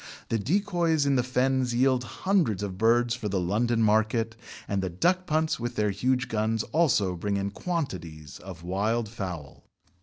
The 0.29 0.39
decoys 0.39 1.05
in 1.05 1.15
the 1.15 1.21
Fens 1.21 1.75
yield 1.75 2.03
hundreds 2.25 2.63
of 2.63 2.75
birds 2.79 3.13
for 3.13 3.29
the 3.29 3.39
London 3.39 3.83
market, 3.83 4.35
and 4.67 4.81
the 4.81 4.89
duck 4.89 5.27
punts 5.27 5.59
with 5.59 5.75
their 5.75 5.91
huge 5.91 6.27
guns 6.27 6.63
also 6.71 7.15
bring 7.15 7.37
in 7.37 7.51
quantities 7.51 8.39
of 8.39 8.63
wild 8.63 9.07
fowl. 9.07 9.63